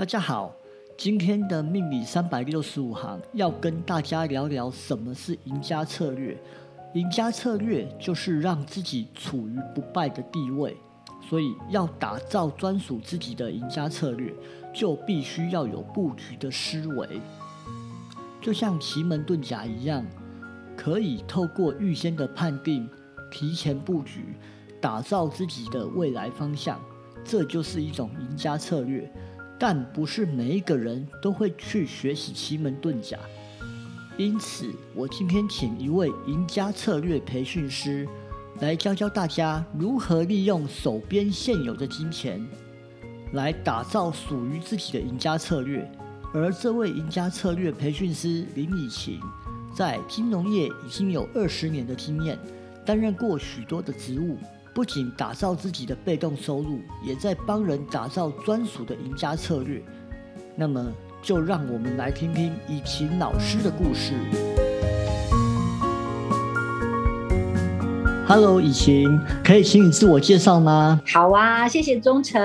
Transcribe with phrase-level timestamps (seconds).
[0.00, 0.50] 大家好，
[0.96, 6.34] 今天的命理三百六十五行要跟大家聊聊什么是赢家策略。
[6.94, 10.74] 赢家策略就是让自己处于不败的地位，
[11.28, 14.32] 所以要打造专属自己的赢家策略，
[14.72, 17.20] 就必须要有布局的思维。
[18.40, 20.02] 就像奇门遁甲一样，
[20.78, 22.88] 可以透过预先的判定，
[23.30, 24.34] 提前布局，
[24.80, 26.80] 打造自己的未来方向，
[27.22, 29.06] 这就是一种赢家策略。
[29.60, 33.18] 但不是每一个人都会去学习奇门遁甲，
[34.16, 38.08] 因此我今天请一位赢家策略培训师
[38.60, 42.42] 来教教大家如何利用手边现有的金钱，
[43.34, 45.86] 来打造属于自己的赢家策略。
[46.32, 49.20] 而这位赢家策略培训师林以晴，
[49.76, 52.38] 在金融业已经有二十年的经验，
[52.86, 54.38] 担任过许多的职务。
[54.80, 59.84] 不仅打造自己的被动收入，也在帮人打造专属的赢家策略。
[60.56, 60.90] 那么，
[61.20, 64.69] 就让我们来听听以勤老师的故事。
[68.32, 71.00] Hello，以晴，可以请你自我介绍吗？
[71.12, 72.40] 好啊，谢谢忠诚。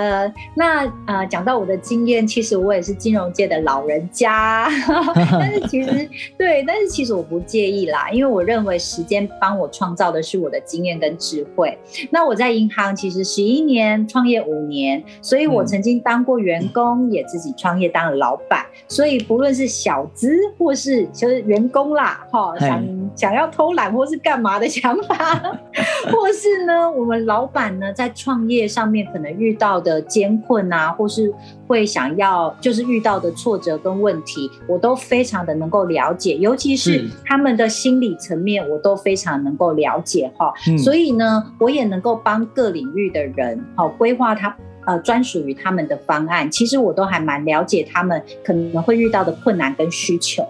[0.55, 4.67] 那呃，讲到我的经验，其实我也是金融界的老人家，
[5.13, 11.77] 但是其实对，但是其实我不介意啦，因为我认为时间帮我创造的是我的经验跟智慧。
[12.09, 18.65] 那我在银行其实十一年，创业五年，所以我曾经当过员工，也自己创业当了老板。
[18.87, 22.83] 所以不论是小资或是就是员工啦，哈，想
[23.15, 25.39] 想要偷懒或是干嘛的想法。
[26.11, 31.33] 或是呢，我们老板呢在创业上面可能遇到的艰困啊，或是
[31.67, 40.53] 会想要就是遇到的挫折跟问题，我都非常的能够了解，尤其是他们的心理层面，我都非常能够了解哈。
[40.77, 46.49] 所以呢，我也能够帮各领域的人好规划他呃专属于他们的方案。
[46.49, 50.47] 其实我都还蛮了解他们可能会遇到的困难跟需求。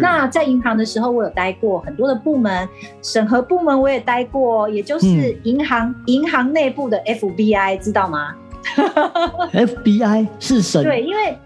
[0.00, 2.68] 那在银行的时候，我有待过很多的部门，
[3.02, 8.34] 审核部门我也待过，也就是银行银行内部的 FBI，知道吗？
[9.52, 11.36] FBI 是审对，因为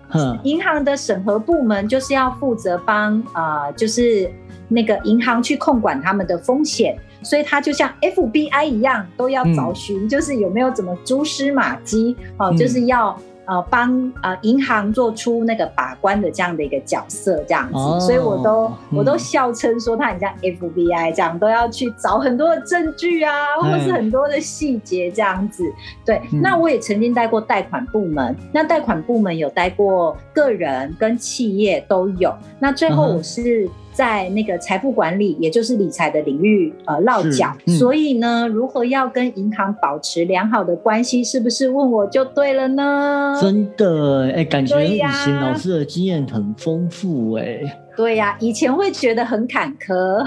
[0.42, 4.30] 银行的审核部门就是要负责帮啊，就是
[4.68, 13.16] 那个银行去控管他们的风险，所以它就像 FBI 一样，都要找寻，就是有没有怎么蛛丝马迹哦，就是要。
[13.44, 25.64] 呃，帮呃银行做出那个把关的这样的一个角色，这样子，所以我都我都笑称说他很像 FBI 这样，都要去找很多的证据啊，或是很多的细节这样子。
[26.04, 33.68] 对，那我也曾经带过贷款部门，那贷款部门有带过个人跟企业都有，那最后我是。
[33.92, 37.52] 在那个财富管理，也就是理财的领域，呃，落脚。
[37.78, 43.38] 所以呢，如何要跟银行保持良好的关系，是不是问我就对了呢？
[43.40, 47.60] 真的，哎，感觉以前老师的经验很丰富，哎。
[47.96, 50.24] 对呀，以前会觉得很坎坷。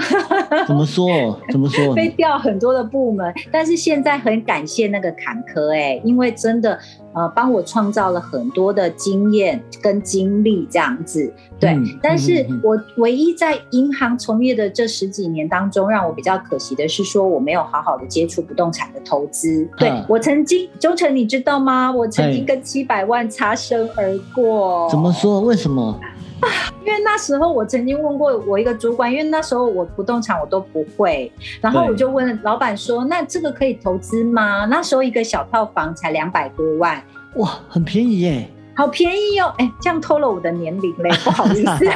[0.66, 1.38] 怎么说？
[1.50, 1.94] 怎么说？
[1.96, 6.78] 被调很多的部门，但是现在很感谢那个坎坷，哎，因为真的。
[7.16, 11.74] 呃，帮我创造了很多的经验跟经历，这样子，对。
[12.02, 19.66] 但是我唯一在银行从业的这十几年当中，让我比较可惜的是，说我没有好好的接触不动产的投资。
[19.78, 21.90] 对我曾经，周成，你知道吗？
[21.90, 24.86] 我曾经跟七百万擦身而过。
[24.90, 25.40] 怎么说？
[25.40, 25.98] 为什么？
[26.84, 37.02] 因为那时候我曾经问过我一个主管，因为那时候我不动产我都不会，然后我就问老板说：“那这个可以投资吗？”那时候一个小套房才两百多万，
[37.36, 39.52] 哇，很便宜耶，好便宜哦！
[39.58, 41.86] 哎，这样偷了我的年龄嘞， 不好意思。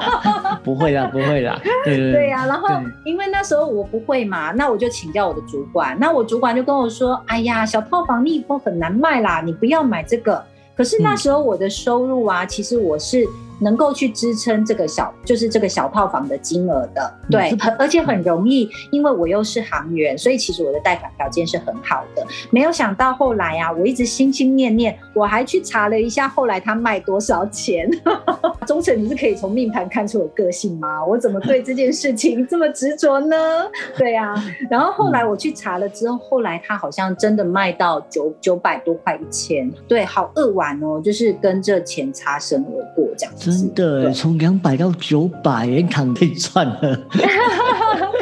[0.62, 2.46] 不会啦，不会啦，对对对呀。
[2.46, 2.68] 然后
[3.04, 10.44] 因为那时候我不会嘛，那我就请教我的主管，那我主管就跟我说：“哎呀，小套房你以后很难卖啦，你不要买这个。”
[10.76, 13.26] 可是那时候我的收入啊，其实我是。
[13.60, 22.26] 能够去支撑这个小，就是这个小套房的金额的，对，很而且很容易，因为我又是行员，所以其实我的贷款条件是很好的。
[22.50, 27.88] 没有想到后来啊，我一直心心念念，我还去查了一下，后来他卖多少钱。
[28.66, 31.04] 忠诚，你是可以从命盘看出我个性吗？
[31.04, 33.36] 我怎么对这件事情这么执着呢？
[33.96, 34.34] 对啊，
[34.68, 43.32] 然后后来我去查了之后，后来他好像真的卖到九九百多块一千，对，好扼腕哦，就是跟这钱擦身而过这样。
[43.46, 47.20] 真的，从两百到九百，连躺可以赚了，就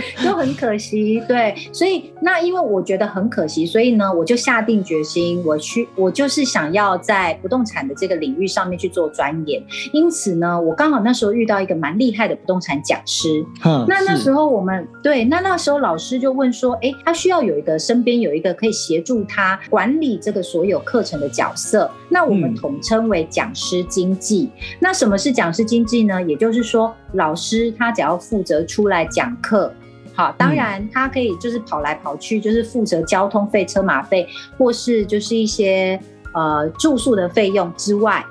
[0.44, 1.22] 很很可惜。
[1.26, 9.62] 对，所以那因为我觉得很可惜，所以呢，我就下定决心，我去，我就是想要在不动产的这个领域上面去做钻研。
[9.92, 13.44] 因此呢，我刚好那时候遇到一个蛮厉害的不动产讲师。
[13.88, 21.90] 那那时候我们对，那那时候老师就问说，哎，他需要有一个身边有一个可以协助他管理这个所有课程的角色。
[22.08, 24.50] 那我们统称为讲师经济。
[24.78, 26.22] 那什么是讲师经济呢？
[26.22, 29.72] 也就是说，老师他只要负责出来讲课，
[30.14, 36.00] 好，当然他可以就是跑来跑去，就是负责交通费、车马费，或是就是一些
[36.32, 38.24] 呃住宿的费用之外，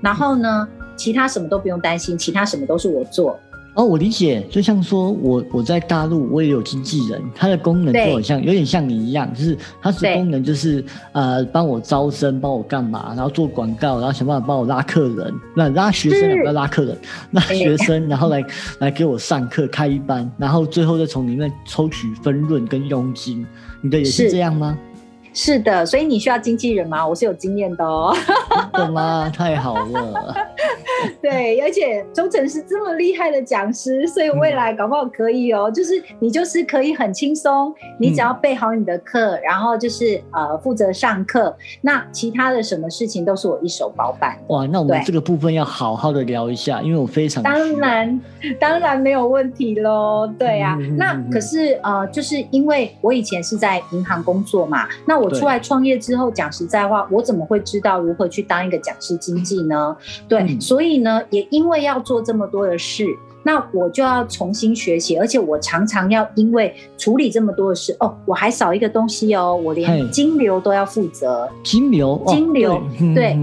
[0.00, 3.38] 然后呢，其他什么都不用担心，其他什么都是我做。
[3.74, 16.98] 哦，我理解，就像说我我在大陆我也有经纪人，他的功能就很像，有点像你一样，就是他的功能就是呃帮我招生，帮我干嘛，然后做广告，然后想办法帮我拉客人，那拉学生不要拉客人，
[17.30, 18.44] 拉学生，然后来
[18.80, 23.46] 来给我上课开一班，然后最后再从里面抽取分润跟佣金，
[23.80, 24.78] 你的也是这样吗？
[25.34, 27.08] 是的，所以你需要经纪人吗？
[27.08, 28.14] 我是有经验的哦。
[28.74, 29.32] 真的吗？
[29.34, 30.36] 太好了。
[31.22, 35.70] 对，而且周成是这么厉害的讲师，所以未来搞不好可以哦。
[35.70, 44.36] 就是你就是可以很轻松，你只要备好你的课，然后就是呃负责上课，那其他的什么事情都是我一手包办。
[44.48, 48.20] 哇，那我们这个部分要好好的聊一下，因为我非常当然
[48.58, 50.30] 当然没有问题喽。
[50.38, 59.96] 对呀，那可是呃，就是因为我以前是在银行工作嘛，那我出来创业之后，讲实在话，我怎么会知道如何去当一个讲师经济呢？
[60.28, 63.06] 对，所以呢，也因为要做这么多的事。
[63.44, 71.50] 那我就要重新学习，而且我常常要因为处理这么多的事哦，我还少一个东西哦，我连金流都要负责。
[71.64, 72.80] 金流，金流，
[73.16, 73.36] 对，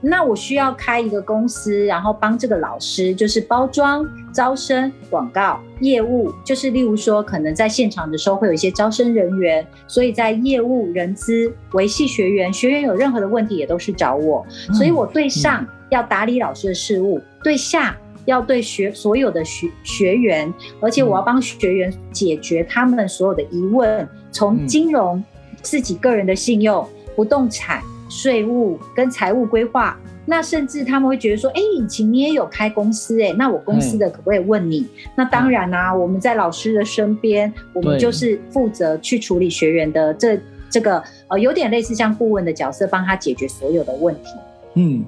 [0.00, 17.96] 那我需要开一个公司，然后帮这个老师就是包装、招生、广告、业务，就是例如说，可能在现场的时候会有一些招生人员，所以在业务、人资、维系学员，学员有任何的问题也都是找我，所以我对上要打理老师的事务，对下。
[18.26, 25.20] 要对学所有的学学员，而且我要帮学员解决他们所有的疑问，从金融、
[25.60, 34.86] 自己个人的信用、不动产、税务跟财务规划，那甚至他们会觉得说，哎，以前你也有开公司，哎，那我公司的可不可以问你？
[35.16, 40.38] 那当然啦，我们在老师的身边，我们就是负责去处理学员的这
[40.70, 44.30] 这个呃，有点类似像顾问的角色，帮他解决所有的问题。
[44.74, 45.04] 嗯。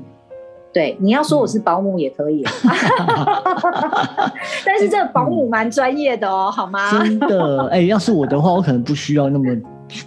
[0.75, 2.43] 对，你要说我是保姆也可以，
[4.67, 6.91] 但是这个保姆蛮专业的哦，好吗？
[6.91, 9.57] 真的，哎，要是我的话，我可能不需要那么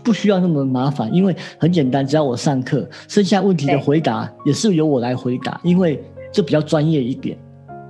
[0.04, 6.04] 不需要那么麻烦，因为很简单，只要我上课，剩下问题的回答也是由我来回答，因为
[6.34, 7.38] 这比较专业一点。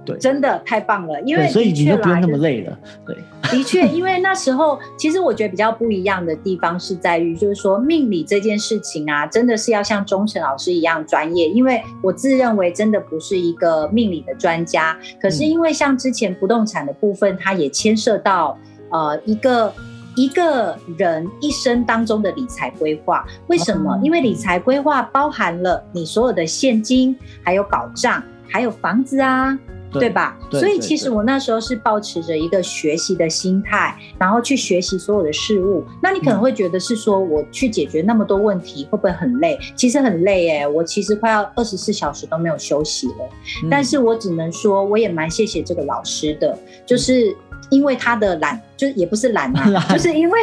[0.08, 2.80] 对，真的太棒了，因为所以你就不用那么累了。
[3.06, 3.16] 对，
[3.52, 11.50] 的确，因为那时候其实我觉得比较不一样的地方是在于，就是说命理这件事情啊，真的是要像钟诚老师一样专业。
[11.50, 18.58] 因为我自认为真的不是一个命理的专家，可是因为像之前不动产的部分，它也牵涉到
[18.90, 19.74] 呃一个
[20.16, 23.26] 一个人一生当中的理财规划。
[23.48, 24.00] 为什么？
[24.02, 29.58] 因为理财规划包含了你所有的现金，还有保障，还有房子啊。
[29.92, 30.38] 对吧？
[30.52, 35.84] 所以其实我那时候是保持着一个学习的心态，然后去学习所有的事物。
[36.02, 39.58] 那你可能会觉得是说，我去解决那么多问题会不会很累？
[39.76, 43.30] 其实很累哎，我其实快要二十四小时都没有休息了。
[43.70, 47.36] 但是我只能说，我也蛮谢谢这个老师的，就是。
[47.70, 50.40] 因为他的懒，就是也不是懒啊， 就是因为，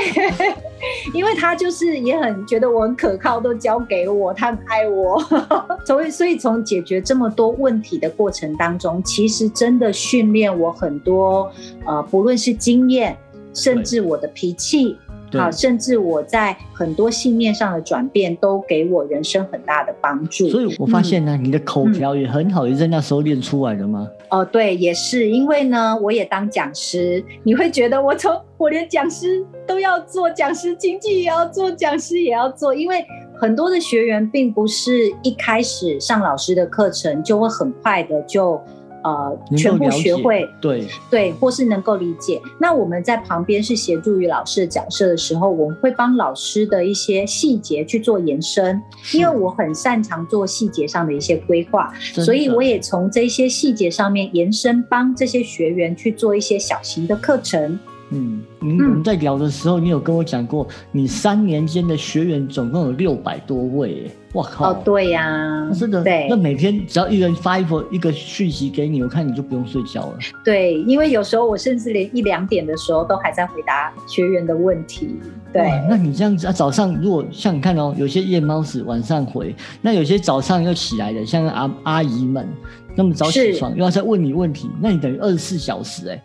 [1.15, 5.19] 因为他就是也很觉得我很可靠，都交给我，他很爱我，
[5.87, 11.51] 所以所以从解决这么多问题的过程当中，其实真的训练我很多，
[11.87, 13.17] 呃，不论是经验，
[13.55, 14.99] 甚至我的脾气。
[15.39, 20.49] 好，甚至我在很多信念上的转变，都给我人生很大的帮助。
[20.49, 24.09] 所以我发现呢，你的口条也很好，也是在那时候练出来的吗？
[24.31, 33.05] 哦，对，也是因为呢，我也当讲师，你会觉得我从我连讲师都要做，讲师经济也要做，讲师也要做，因为
[33.39, 38.61] 很多的学员并不是一开始上老师的课程就会很快的就。
[39.05, 42.41] 呃，全部学会，对对，或是能够理解。
[42.59, 48.81] 那我们在旁边是协助于老师的角色的时候，我们会帮老师的一些细节去做延伸，
[49.13, 57.79] 因为我很擅长做细节上的一些规划，所以我也从这些细节上面延伸，帮这些学员去做一些小型的课程。
[58.15, 64.71] 嗯，我们在聊的时候，你有跟我讲过，你三年间的学员总共有六百多位，哇靠！
[64.71, 70.19] 哦，对呀，真的，对，那每天只要一人发一封一个讯息给你，我看你就不用睡觉了。
[70.45, 75.17] 对，因为有时候我甚至连一两点的时候都还在回答学员的问题。
[75.53, 82.49] 对，那你这样子啊，早上如果像你看哦，有些夜猫子晚上回，那有些早上又起来的，像阿阿姨们
[82.95, 86.23] 那么早起床又要再问你问题，那你等于二十四小时哎。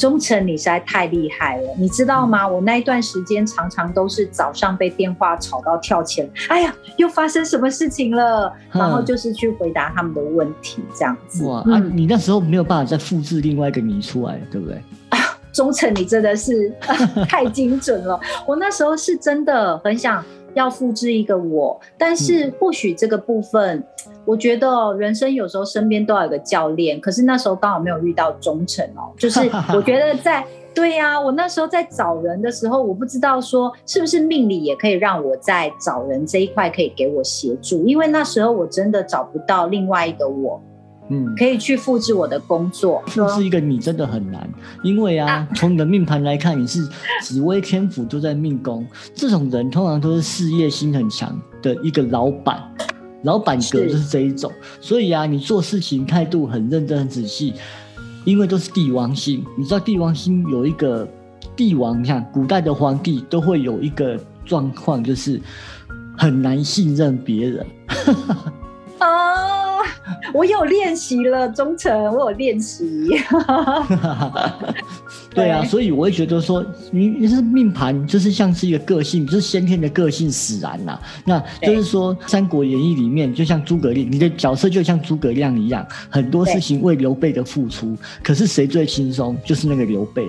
[0.00, 2.48] 忠诚，你实在太厉害了，你知道吗？
[2.48, 8.50] 我那一段时间常常都是早上被电话吵到跳起来，哎呀，又发生什么事情了？
[8.72, 11.44] 然后就是去回答他们的问题，这样子。
[11.44, 14.82] 哇，啊，你那时候没有办法再复制另外一个你出来，对不对？
[15.10, 15.18] 啊，
[15.52, 16.74] 忠诚，你真的是
[17.28, 18.18] 太精准了。
[18.46, 20.24] 我那时候是真的很想。
[20.54, 23.82] 要复制一个我，但是或许这个部分，
[24.24, 27.00] 我觉得人生有时候身边都要有个教练。
[27.00, 29.40] 可是那时候刚好没有遇到忠诚哦，就是
[29.74, 40.60] 我觉得在对呀，我那时候在找人的时候，我不知道说是不是命理也可以让我在找人这一块可以给我协助，因为那时候我真的找不到另外一个我。
[41.10, 43.02] 嗯，可以去复制我的工作。
[43.08, 44.48] 复制一个你真的很难，
[44.82, 46.88] 因为啊，从你的命盘来看，你是
[47.20, 52.62] 紫微天府都在命宫，这种人通常都是事业心很强的一个老板，
[53.24, 54.52] 老板格就是这一种。
[54.80, 57.54] 所以啊，你做事情态度很认真、很仔细，
[58.24, 59.44] 因为都是帝王星。
[59.58, 61.08] 你知道帝王星有一个
[61.56, 65.40] 帝王，像古代的皇帝都会有一个状况，就是
[66.16, 67.66] 很难信任别人。
[68.98, 69.06] 啊，
[70.32, 73.08] 我有练习了，忠诚，我有练习。
[75.32, 80.98] 对啊，所以我会觉得说，你你是命盘，就是像是一个个性，就是先天的个性使然呐。
[81.24, 87.96] 那就是说，《三国演义》里面，就像诸葛亮，你的角色就像诸葛亮一样，很多事情为刘备的付出。
[88.22, 89.36] 可是谁最轻松？
[89.44, 90.26] 就是那个刘备。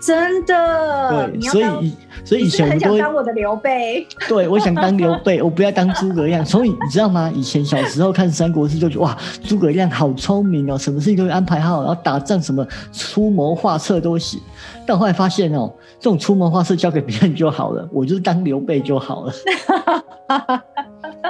[0.00, 6.44] 真的，对，所以所以以前很想当我的刘备， 对，我想当刘备，我不要当诸葛亮。
[6.44, 7.30] 所以你知道吗？
[7.34, 14.40] 以前小时候看《三国志》就觉得哇，诸葛亮好聪明哦，什么事情都会安排好，然后打仗什么出谋划策都行。
[14.86, 19.32] 但后来发现哦，这种出谋划策交给别人就好了，我就是当刘备就好了。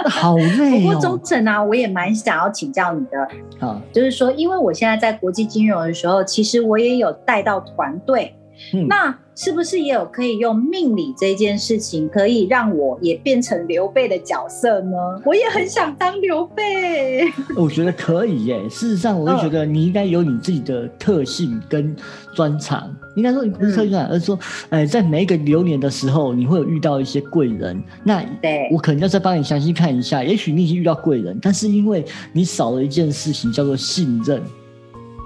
[0.09, 0.83] 好累哦。
[0.83, 8.35] 不过忠诚啊，我也蛮想要请教你的啊，就是说，因为我现在在国际金融的时候，其实我也有带到团队。
[8.89, 14.97] 那是不是也有可以用命理这件事情，可以让我也变成刘备的角色呢？
[15.25, 17.25] 我也很想当刘备。
[17.57, 18.69] 我觉得可以耶。
[18.69, 21.95] 事实上，我就觉得你应该有你自己的特性跟
[22.35, 22.95] 专长。
[23.17, 24.39] 应该说你不是特性，而是说，
[24.69, 27.83] 哎，在每一个流年的时候，你会有遇到一些贵人。
[28.05, 30.23] 那对我可能要再帮你详细看一下。
[30.23, 34.41] 也许你已经遇到贵人，但是因为你少了一件事情，叫做信任。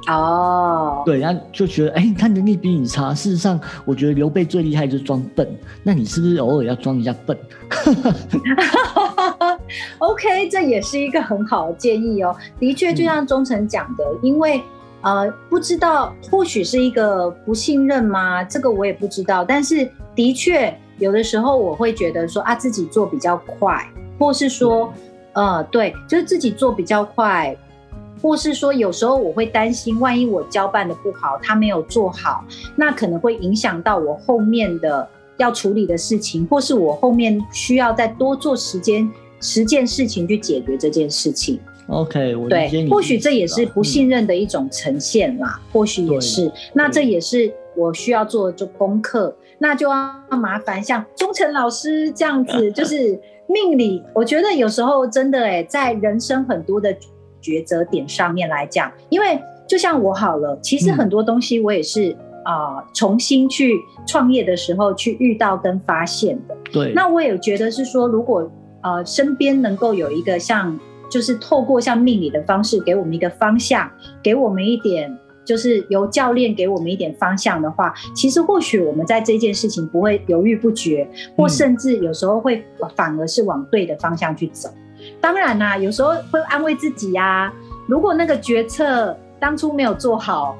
[0.06, 3.14] 哦，对，然后就觉得，哎，他能力比你差。
[3.14, 5.49] 事实上，我觉得刘备最厉害就是装笨。
[5.82, 7.37] 那你是不是偶尔要装一下笨？
[9.99, 12.34] OK，这也是一个很好的建议哦。
[12.58, 14.61] 的确，就像忠诚讲的，因为
[15.00, 18.44] 呃，不知道或许是一个不信任吗？
[18.44, 19.42] 这个我也不知道。
[19.44, 24.92] 但是的确，有的时候我会觉得说啊，自己做比较快，或是说，
[25.32, 27.56] 呃，对，就是自己做比较快。
[28.24, 32.42] 或是说，有时候我会担心，万一我交办的不好，他没有做好，
[32.74, 39.06] 那可能会影响到我后面的要处理的事情，或是我后面需要再多做时间
[39.42, 41.60] 十件事情去解决这件事情。
[41.88, 46.50] OK，我对，或许这也是不信任的一种呈现啦，或许也是。
[46.72, 54.02] 那这也是我需要做做功课，那就要麻烦像忠诚老师这样子，就是命理。
[54.14, 56.96] 我觉得有时候真的哎，在人生很多的。
[57.44, 63.74] 抉择点上面来讲，因为就像我好了，其实很多东西我也是啊，重新去
[64.06, 66.56] 创业的时候去遇到跟发现的。
[66.72, 70.78] 对，那我也觉得是说，如果呃身边能够有一个像，
[71.10, 73.90] 就是透过像命理的方式给我们一个方向，
[74.22, 82.64] 给我们一点，就是由教练给我们一点方向的话，其实或许我们在这件事情不会犹豫不决，或甚至有时候会
[82.96, 84.68] 反而是往对的方向去走。
[85.24, 87.50] 当然啦，有时候会安慰自己呀。
[87.86, 90.54] 如果那个决策当初没有做好，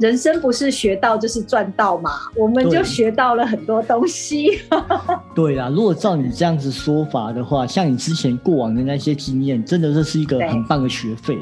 [0.00, 2.12] 人生不是学到就是赚到嘛？
[2.34, 4.58] 我们就学到了很多东西。
[5.36, 11.36] 对啦，如果照你这样子说法的话，像你之前过往的那些经验，真的这是一个很棒的学费。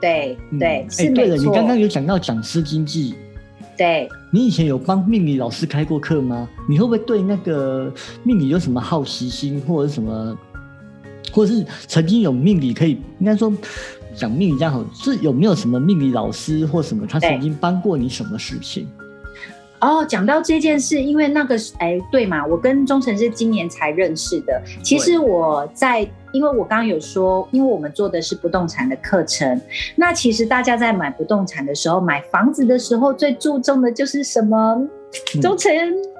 [0.00, 3.16] 对对，哎，对了，你刚刚有讲到讲师经济，
[3.76, 6.48] 对你以前有帮命理老师开过课吗？
[6.68, 10.38] 你会不会对那个命理有什么好奇心，或者什么？
[11.32, 13.52] 或是曾经有命理可以，应该说
[14.14, 18.88] 讲命理这样好，是有没有什么命理老师或什么，他曾经帮过你什么事情？
[19.78, 24.62] 哦，讲到这件事，因为那个哎，对嘛，我跟钟诚是今年才认识的。
[24.82, 26.00] 其实我在，
[26.32, 29.60] 因为我刚刚有说，因为我们做的是不动产的课程，
[29.94, 34.80] 那其实大家在买不动产的时候，买房子的时候，最注重的就是什么？
[35.42, 35.70] 钟诚，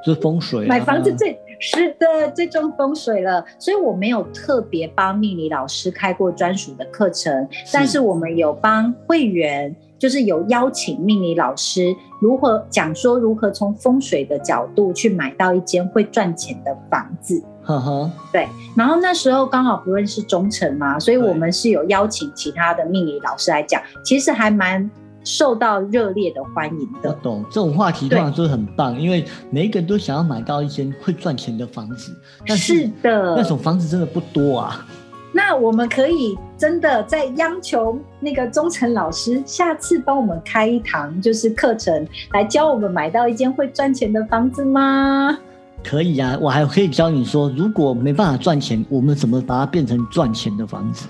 [0.04, 0.66] 就是风水。
[0.66, 3.44] 买房子最是的，最终风水了。
[3.58, 9.74] 所以我没有特别帮命理老师开过专属的课程，但是我们有帮会员。
[9.98, 17.42] 就是有邀请命理老师如何讲说如何从风水的角度去买到一间会赚钱的房子。
[17.62, 18.46] 呵呵，对。
[18.76, 24.88] 然后那时候刚好不认识忠诚嘛，所以我们是有邀请其他的命理老师来讲，其实还蛮
[25.26, 27.10] 受到热烈的欢迎的。
[27.10, 32.16] 我懂这种话题，通常就是很棒，因为每一个人都想要买到一间会赚钱的房子。
[32.46, 34.86] 是的，那种房子真的不多啊。
[35.32, 45.36] 那我们可以真的在央求那个忠诚老师，下次帮我们开一堂就是课程，来教我们买到一间会赚钱的房子吗？
[45.84, 51.08] 可以啊，我还可以教你说，如果没办法赚钱，我们怎么把它变成赚钱的房子？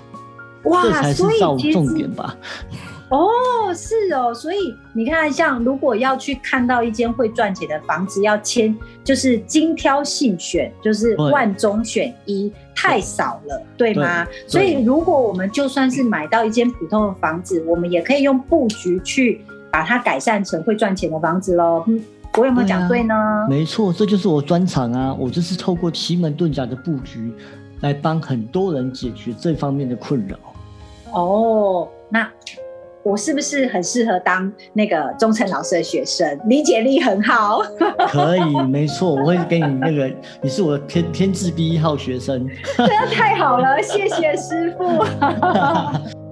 [0.65, 1.23] 哇，这才是
[1.71, 2.35] 重点吧。
[3.09, 14.27] 哦，是哦，所以你看，像如果要去看到一间会赚钱的房子，要签就是精挑细选，就是万中选一，太少了，对吗？
[14.45, 21.85] 所以如果我们就算是买到一间普通的房子，我们也可以用布局去把它改善成会赚钱的房子喽。
[21.87, 22.03] 嗯，
[22.37, 23.15] 我有没有讲对呢？
[23.49, 25.15] 没错，这就是我专长啊！
[25.17, 27.31] 我就是透过奇门遁甲的布局，
[27.79, 30.37] 来帮很多人解决这方面的困扰。
[31.13, 32.29] 哦，那。
[33.07, 36.37] 我是不是很适合当那个忠诚老师的学生？
[36.45, 37.61] 理解力很好。
[38.09, 40.11] 可以，没错，我会给你那个，
[40.41, 42.45] 你是我的天天字第一号学生。
[42.75, 45.05] 真的太好了，谢谢师傅。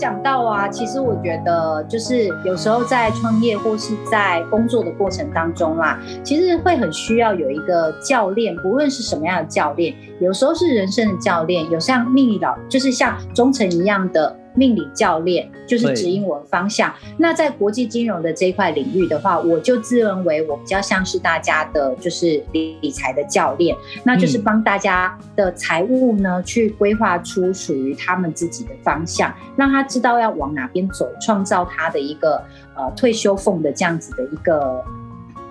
[0.00, 14.34] 讲到啊，其实我觉得就是有时候在创业或是在工作的过程当中啦，其实会很需要有一个教练，不论是什么样的教练，有时候是人生的教练，有像命理老，就是像忠诚一样的。
[14.60, 16.92] 命理教练就是指引我的方向。
[17.16, 23.74] 那在国际金融的这一块领域的话，我就自认为我比较像是大家的，就是理理财的教练，
[24.04, 32.44] 那就是帮大家的财务呢去规划出属于他们自己的方向，让他知道要往哪边走，创造他的一个
[32.76, 34.84] 呃退休俸的这样子的一个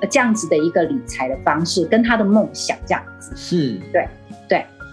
[0.09, 3.33] 这样子的一个理财的方式，跟他的梦想这样子。
[3.35, 4.07] 是，对，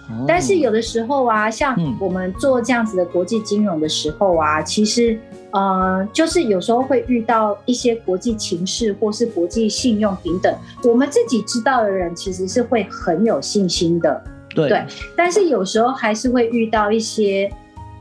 [0.09, 0.25] 对。
[0.27, 5.19] 但是有的时候啊，像我们做这样子的国际金融的时候啊，其实
[5.51, 10.55] 呃，就是有时候会遇到一些国际情势或是国际信用平等，
[10.85, 14.23] 我们自己知道的人其实是会很有信心的，
[14.55, 14.85] 对。
[15.17, 17.51] 但是有时候还是会遇到一些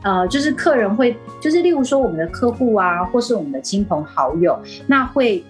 [0.02, 5.42] 呃，就是客人会，就是例如说我们的客户啊，或是我们的亲朋好友，那会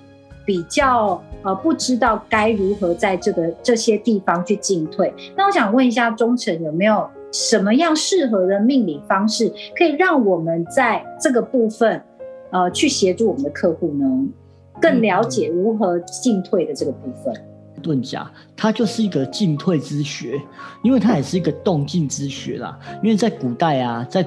[0.46, 1.20] 比较。
[1.42, 5.14] 呃，不知道该如何在这个这些地方去进退。
[5.36, 12.02] 那我想问一下，忠诚有没有什么样适合的命理方式，可以让我们在这个部分，
[12.50, 14.26] 呃，去协助我们的客户呢，
[14.80, 17.32] 更了解如何进退的这个部分？
[17.80, 20.32] 遁甲，它就是一个进退之学，
[20.82, 22.76] 因为它也是一个动静之学啦。
[23.04, 24.26] 因为在古代啊，在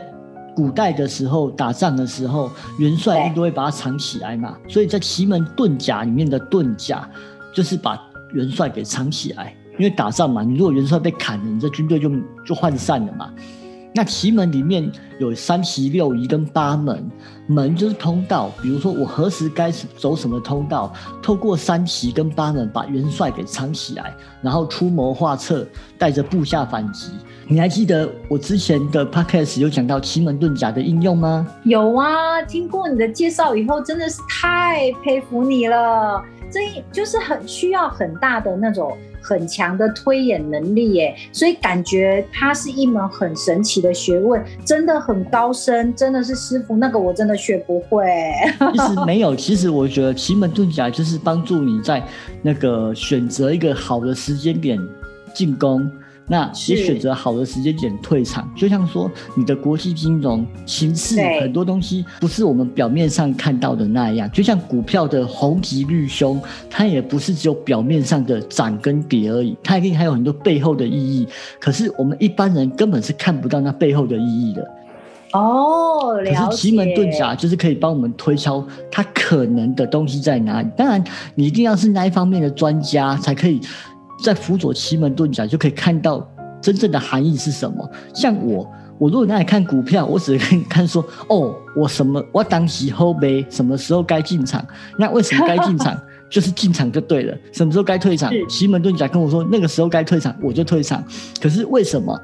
[0.59, 4.57] 古代的时候，打仗的时候，元帅一定都会把它藏起来嘛。
[4.67, 7.09] 所以在奇门遁甲里面的遁甲，
[7.53, 7.97] 就是把
[8.33, 9.55] 元帅给藏起来。
[9.77, 12.09] 因为打仗嘛，你如果元帅被砍了，你这军队就
[12.45, 13.33] 就涣散了嘛。
[13.93, 17.09] 那奇门里面有三奇六仪跟八门，
[17.47, 27.11] 门就是通道，比如说我何时该走什么通道，透过三奇跟八门把元帅给藏起来，然后出谋划策，带着部下反击。
[27.47, 31.47] 你还记得我之前的 podcast 有讲到奇门遁甲的应用吗？
[31.63, 36.23] 有啊，听过你的介绍以后，真的是太佩服你了。
[36.51, 48.05] 这就是很需要很大的那种很强的推演能力耶，所以感觉它是一门很神奇的学问，真的很高深，真的是师傅那个我真的学不会。
[48.73, 52.03] 其实没有，其实我觉得奇门遁甲就是帮助你在
[52.41, 54.79] 那个选择一个好的时间点
[55.33, 55.89] 进攻。
[56.29, 66.39] 那你选择好的时间点退场，就像说你的国际金融形势很多东西不是我们表面上看到的那样，就像股票的红极绿凶，
[66.69, 71.27] 它也不是只有表面上的涨跟跌而已，它一定还有很多背后的意义。
[71.59, 74.69] 可是我们一般人根本是看不到那背后的意义的。
[75.33, 80.69] 哦，可是奇门遁甲就是可以帮我们推敲它可能的东西在哪里。
[80.77, 83.59] 当然，你一定要是那一方面的专家才可以。
[84.23, 86.27] 在辅佐奇门遁甲就可以看到
[86.61, 87.89] 真正的含义是什么。
[88.13, 94.65] 像我，我如果拿来看股票，我只能看说，哦，我什么我当时后呗，什么时候该进场？
[94.97, 95.99] 那为什么该进场？
[96.29, 97.35] 就是进场就对了。
[97.51, 98.31] 什么时候该退场？
[98.47, 101.03] 奇门遁甲跟我说，那个时候该退场，我就退场。
[101.41, 102.19] 可是为什么？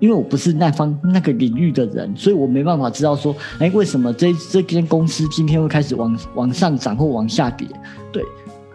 [0.00, 7.66] 因为我不是那方那个领域的人，所以我没办法知道说，哎，为什么这这间公司今天会开始往往上涨或往下跌？
[8.12, 8.22] 对，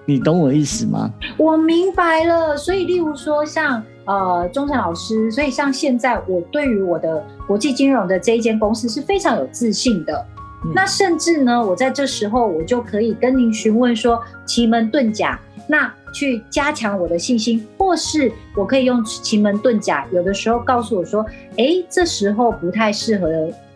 [0.09, 1.11] 你懂我意思吗？
[1.37, 2.57] 我明白了。
[2.57, 3.83] 所以，例如说像。
[4.05, 10.25] 呃，钟诚老师，所以像现在我对于我的国际金融的这一间公司是非常有自信的。
[10.73, 21.23] 那甚至呢，我在这时候我就可以跟您询问说奇门遁甲，那去加强我的信心，或是我可以用奇门遁甲，有的时候告诉我说，
[21.57, 23.29] 哎，这时候不太适合，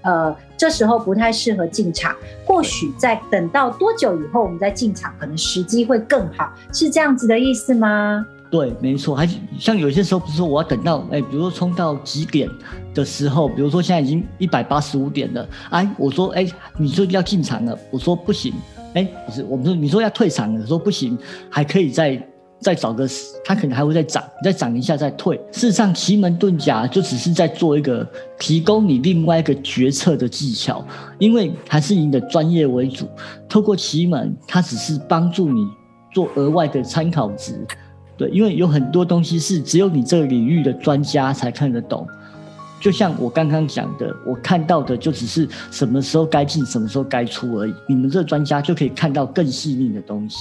[0.04, 8.26] 呃，这时候不太适合进场，或许在等到多久以后我们再进场，可能时机会更好，是这样子的意思吗？
[8.52, 12.48] 对，没错，还像有些时候，不是说我要等到，哎，比如说冲到几点
[12.94, 16.46] 的时候，比如说现在已经一百八十五点了，哎，我说，哎，
[16.78, 18.54] 你说要进场了，我说不行，
[18.94, 21.18] 哎，不是，我们说你说要退场了，说不行，
[21.50, 22.16] 还可以再
[22.64, 23.06] 再找个，
[23.44, 25.36] 它可能还会再涨，再涨一下再退。
[25.52, 28.08] 事实上，奇门遁甲就只是在做一个
[28.40, 30.84] 提供你另外一个决策的技巧，
[31.20, 33.06] 因为还是以你的专业为主，
[33.50, 35.68] 透过奇门，它只是帮助你
[36.14, 37.54] 做额外的参考值。
[38.16, 42.08] 对，因为有很多东西是只有你这个领域的专家才看得懂。
[42.80, 47.74] 就像我刚刚讲的，我看到的就只是什么时候该进，什么时候该出而已。
[47.88, 50.38] 你们这专家就可以看到更细腻的东西。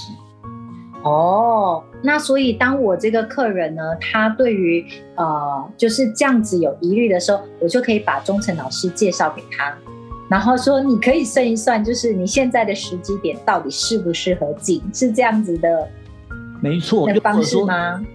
[1.03, 4.85] 哦，那所以当我这个客人呢，他对于
[5.17, 9.77] 呃就是这样子有疑虑的时候，我就可以把忠诚老师介绍给他，
[10.29, 15.89] 然后说你可以算一算，就是你现在的时机点到底适不适合进，是这样子的。
[16.63, 17.69] 没错，又或者说，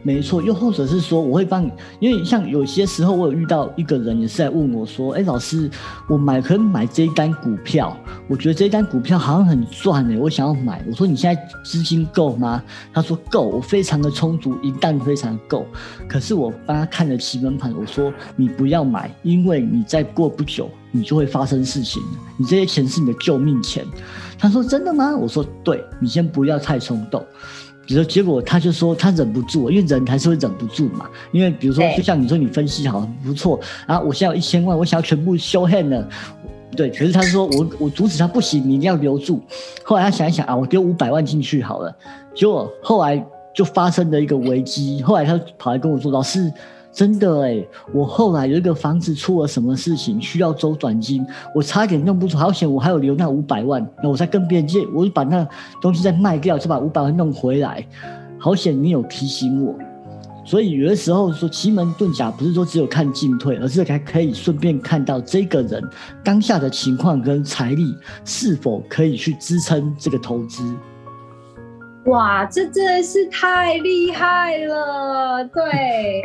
[0.03, 5.69] 没错，又或者是说，我会帮你，因为像有些时候，我有遇到一个人也是在问我说：“哎，老师，
[6.07, 15.65] 我买可以买这一单股票，我觉得这一单股票好像很赚哎，我想要买。”我说：“你现在资金够吗？”他说：“够，我非常的充足，一旦非常够。”
[16.07, 22.01] 可是我帮他看了奇门盘，我说：“你不要买，因为你再过不久，你就会发生事情，
[22.37, 23.85] 你这些钱是你的救命钱。”
[24.39, 27.21] 他说：“真的吗？”我说：“对，你先不要太冲动。”
[27.87, 31.07] 比如说，结果他就说他忍不住，因为人还是会忍不住嘛。
[31.31, 36.09] 因为比如说，就像你说，你分析好不错，然后我现在有一千万，我想要全部修 hand 了，
[36.75, 36.89] 对。
[36.89, 39.41] 可是他说我我阻止他不行，你一定要留住。
[39.83, 41.95] 后来他想一想啊，我丢五百万进去好了。
[42.35, 46.51] 结果后来就发生了一个危机，后来他跑来跟我说，老师。
[46.97, 55.47] 真的哎，我后来有一个房子出了什么事情，需要周转金，我差点弄不出，好险我还有留那五百万，那我再跟别人借，我就把那
[55.79, 57.87] 东西再卖掉，就把五百万弄回来，
[58.39, 59.75] 好险你有提醒我。
[60.43, 65.83] 所以有的时候说奇门遁甲不是说只有看进退，而是还可以顺便看到这个人
[66.23, 70.63] 当下的情况跟财力是否可以去支撑这个投资。
[72.05, 76.23] 哇，这真的是太厉害了，对。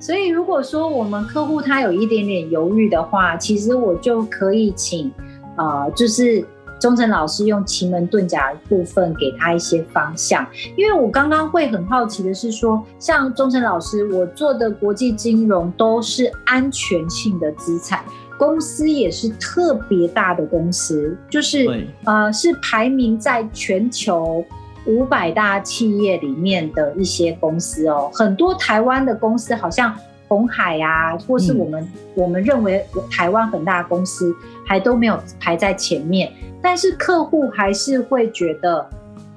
[0.00, 5.12] 所以，如果说我们客户他有一点点犹豫的话，其实我就可以请，
[5.56, 6.44] 呃，就是
[6.80, 10.46] 忠诚老师用奇门遁甲部分给他一些方向。
[10.76, 18.04] 因为我刚刚会很好奇的是说，像忠诚老师，我做的国际金融都是安全性的资产，
[18.38, 21.66] 公司也是特别大的公司，就是
[22.04, 24.44] 呃，是排名在全球。
[24.88, 29.94] 五百大企业里面的一些公司哦，很多台湾的公司，好像
[30.26, 34.34] 红海啊，或是我们我们认为台湾很大公司，
[34.66, 36.32] 还都没有排在前面。
[36.62, 38.88] 但是客户还是会觉得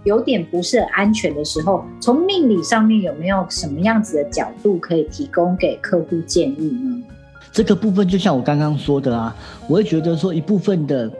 [0.05, 7.03] 有点不是很安全的时候，从命理上面有没有什么样子的角度可以提供给客户建议呢？
[7.51, 9.35] 这个部分就像我刚刚说的啊，
[9.67, 11.11] 我会觉得说一部分的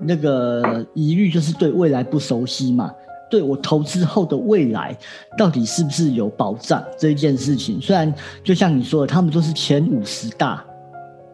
[0.00, 2.92] 那个疑虑就是对未来不熟悉嘛。
[3.30, 4.96] 对我投资后的未来
[5.36, 7.80] 到底是不是有保障这一件事情？
[7.80, 8.12] 虽然
[8.42, 10.64] 就像你说的，他们都是前五十大，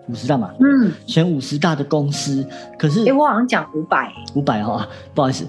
[0.08, 2.46] 五十大嘛，嗯，前五十大的公司，
[2.78, 5.46] 可是，哎，我好像讲五百，五百哈，不好意思，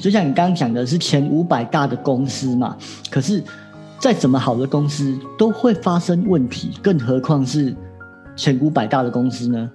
[0.00, 2.76] 就像你刚刚讲的是前五百大的公司嘛，
[3.10, 3.42] 可是
[3.98, 7.74] 再怎么好的公司都会发生问题，更何况是
[8.36, 9.70] 前五百大的公司呢？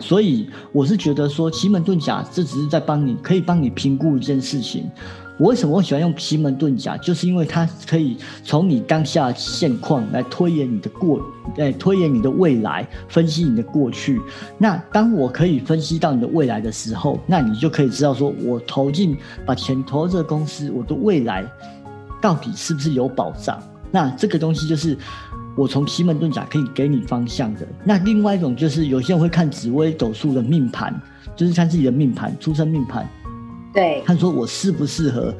[0.00, 4.90] 所以我是觉得说奇门遁甲，这只是在帮你，可以帮你评估一件事情。
[5.36, 6.96] 我为什么会喜欢用奇门遁甲？
[6.98, 11.20] 就是因为它可以从你当下现况来推演你的过，
[11.58, 14.20] 哎，推演你的未来，分析你的过去。
[14.58, 21.44] 那当我可以分析到你的未来的时候，那你就可以知道说，我投进把钱投这个公司，我的未来
[22.22, 23.60] 到底是不是有保障？
[23.90, 24.96] 那这个东西就是
[25.56, 27.60] 我从奇门遁甲可以给你方向的。
[27.84, 31.00] 那另外一种就是有些人会看紫微斗数的命盘，
[31.36, 33.08] 就是看自己的命盘、出生命盘，
[33.72, 35.32] 对，看说我适不适合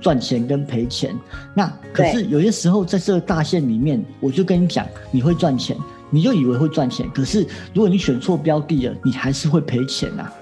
[0.00, 1.16] 赚钱跟赔钱。
[1.54, 5.76] 那可是有些时候在这个大线里面，我就跟你讲，你会赚钱，
[6.10, 10.32] 你就以为会赚钱，可是如果你选错标的了，你还是会赔钱啊。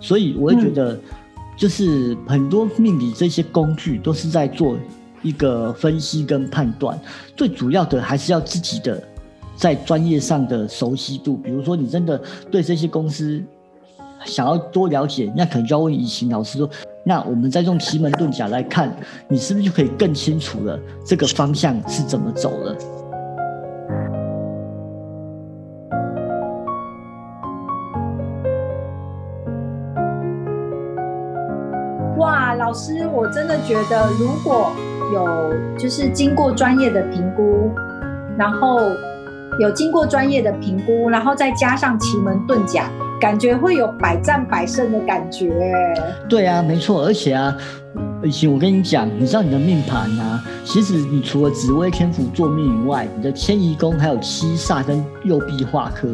[0.00, 0.98] 所以我会觉得，
[1.58, 4.78] 就是很多命理这些工具都是在做。
[5.24, 6.96] 一个分析跟判断，
[7.34, 9.02] 最主要的还是要自己的
[9.56, 11.38] 在专业上的熟悉度。
[11.38, 13.42] 比如说，你真的对这些公司
[14.26, 16.68] 想要多了解，那可能就要问以晴老师说
[17.06, 18.94] ：“那我们再用奇门遁甲来看，
[19.26, 22.76] 你是不是就可以更清楚了这个方向是怎么走了？”
[32.18, 34.70] 哇，老师，我真的觉得如果。
[35.12, 37.70] 有就是经过专业的评估，
[38.36, 38.80] 然后
[39.58, 42.88] 有经过专业的评估，然后再加上奇门遁甲，
[43.20, 45.52] 感觉会有百战百胜的感觉。
[46.28, 47.56] 对啊，没错，而且啊，
[48.22, 56.08] 而且我跟你讲，你知道你的命盘啊，其实你除了紫微天府做命以外，你的迁移宫还有七煞跟右臂化科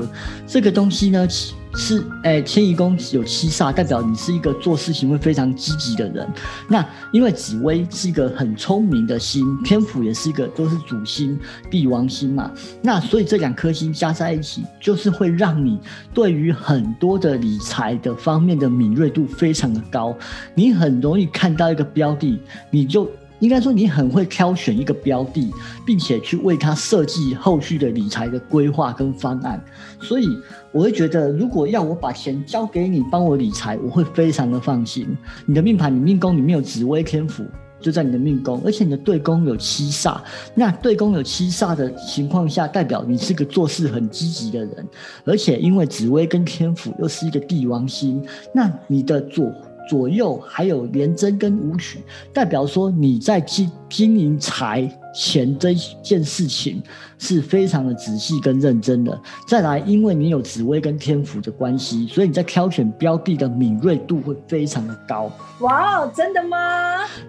[0.47, 1.27] 这个东西呢。
[1.75, 6.29] 是，哎，迁移宫有七煞，代表你是一个做事情会非常积极的人。
[6.69, 11.39] 那因为紫薇是一个很聪明的星，天府也是一个都是主星、
[11.71, 12.51] 帝王星嘛。
[12.83, 15.79] 那所以这两颗星加在一起，就是会让你
[16.13, 20.17] 对于很多的理财的方面的敏锐度非常的高。
[20.55, 23.09] 你很容易看到一个标的，你就。
[23.41, 25.51] 应该说，你很会挑选一个标的，
[25.87, 29.59] 并且去为它设计后续的理财的规划跟方案。
[29.99, 30.29] 所以，
[30.73, 35.07] 我会觉得，如果要我把钱交给你帮我理财，我会非常的放心。
[35.47, 37.45] 你的命盘，你命宫里面有紫薇天府，
[37.81, 40.21] 就在你的命宫，而且你的对宫有七煞。
[40.55, 44.89] 那对宫有七煞的情况下，代表你是个做事很积极的人，
[45.25, 49.53] 而且因为紫薇跟天府又是一个帝王星，那你的左。
[49.89, 51.99] 左右还有廉贞跟武曲，
[52.33, 56.81] 代表说你在经经营财钱这件事情。
[57.21, 59.17] 是非常的仔细跟认真的。
[59.47, 65.31] 再来，因为你有紫薇跟天府的关系，所以你在挑选标的的敏锐度会非常的高。
[65.61, 66.57] 哇哦，真的吗？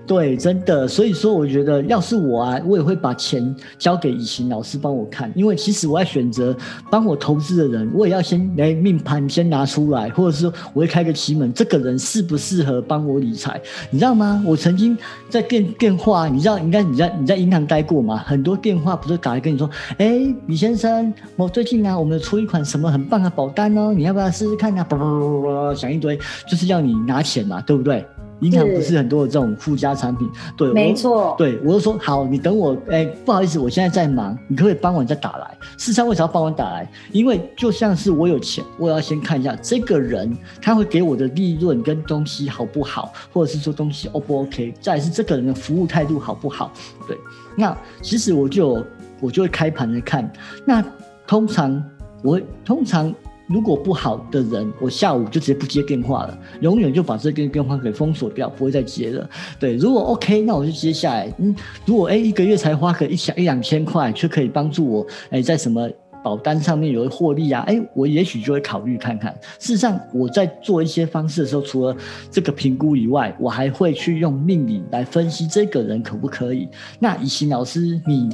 [0.07, 0.87] 对，真的。
[0.87, 6.55] 所以说，我觉得要是我啊，我也会把钱交给以晴老师帮我看，因为其实我要选择
[6.89, 13.59] 帮我投资的人，我也要先来命盘先拿出来，或者是说我会开个奇门，这个人适不适合帮我理财？
[13.89, 14.41] 你知道吗？
[14.45, 14.97] 我曾经
[15.29, 18.23] 在电电话，你知道，应该你在你在银行待过吗？
[18.25, 19.69] 很多电话不是打来跟你说。
[19.97, 24.85] 哎，李先生，我最近啊，我们出一款什么很棒的保单哦，你要不要试试看呢？
[24.87, 26.17] 啵啵啵啵，想一堆，
[26.47, 28.05] 就是要你拿钱嘛，对不对？
[28.41, 35.55] 银行不是很多的这种附加产品，对，没错，对我就说好，你等我，哎，不好意思，我现在在忙，你可不可以帮我再打来？
[35.77, 36.91] 事实上，为什么要帮我打来？
[37.11, 44.73] 因为就像是我有钱，我要先看一下这个人他会给我的利润跟东西好不好，或者是说东西 O 不 OK？
[44.81, 46.71] 再是这个人的服务态度好不好？
[47.07, 47.15] 对，
[47.55, 48.83] 那其实我就。
[49.21, 50.29] 我就会开盘来看，
[50.65, 50.83] 那
[51.25, 51.81] 通常
[52.23, 53.13] 我通常
[53.47, 59.29] 如果不好的人，我下午就直接不接电话了，永远就把这个电话给封锁掉，不会再接了。
[59.59, 61.33] 对，如果 OK，那我就接下来。
[61.37, 61.55] 嗯，
[61.85, 65.89] 如果哎一个月才花个一小一两千块，却可以帮助我哎在什么
[66.23, 69.33] 保单上面有获利啊，哎，我也许就会考虑看看。
[69.59, 71.95] 事实上，我在做一些方式的时候，除了
[72.29, 76.69] 这个评估以外，我还会去用命理来分析这个人可不可以。
[76.99, 78.29] 那以晴老师，你。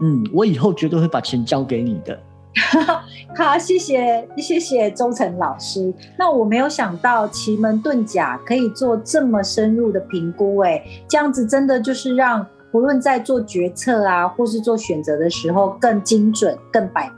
[0.00, 2.18] 嗯，我以后绝对会把钱交给你的。
[3.36, 5.92] 好，谢谢谢谢周成老师。
[6.18, 17.10] 那我没有想到奇门遁甲可以做这么深入的评估，哎，这样子真的就是让不论在做决策啊，或是做选择的时候更精准、更百、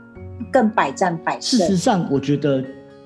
[0.51, 1.59] 更百战百胜。
[1.59, 2.63] 事实上，我觉得。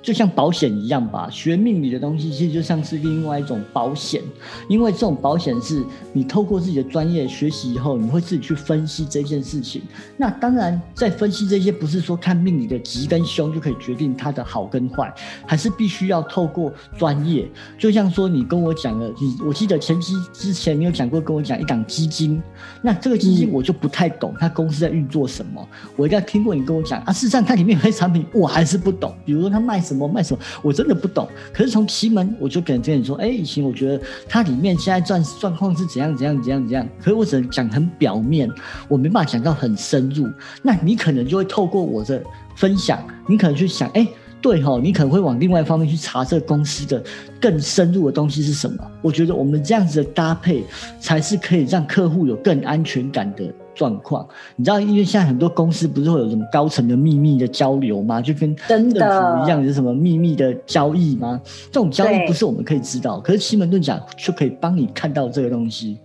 [0.08, 4.22] 就像保险一样吧，学命理的东西其实就像是另外一种保险，
[4.70, 9.82] 因为这种保险是你透过自己的专业学习以后，你会自己去分析这件事情。
[10.16, 15.14] 那当然，在分析这些不是说看命理的吉跟凶就可以决定它的好跟坏，
[15.46, 17.46] 还是必须要透过专业。
[17.78, 22.42] 就像说你跟我讲了，你我记得前期之前你有讲过跟我讲一档基金，
[22.82, 25.68] 那这个基金我就不太懂，它公司在运作什么，
[25.98, 27.12] 我一定要听过你跟我讲啊。
[27.12, 29.97] 事实上，它里面有些产品我还是不懂，比如说它卖什么。
[30.00, 31.28] 我卖什么，我真的不懂。
[31.54, 36.88] 可是从奇门，我就跟跟你说，哎，以前我觉得它里面现在状状况是怎样怎样怎样怎样。
[37.00, 38.50] 可是我只能讲很表面，
[38.88, 40.28] 我没办法讲到很深入。
[40.62, 42.22] 那你可能就会透过我的
[42.56, 44.08] 分享，你可能去想，哎，
[44.42, 47.04] 对哈，你可能会往另外一方面去查这个公司的
[47.42, 48.92] 更深入的东西是什么。
[49.02, 50.64] 我觉得我们这样子的搭配，
[51.00, 53.54] 才是可以让客户有更安全感的。
[53.78, 54.28] 状况。
[54.56, 58.20] 你知道，因为现在很多公司不是会有什么高层的秘密的交流吗？
[58.20, 61.40] 就跟政府一样，有什么秘密的交易吗？
[61.72, 66.00] 这种交易不是我们可以知道，可是奇门遁甲就可以帮你看到这个东西，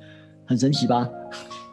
[0.44, 1.08] 很神奇吧？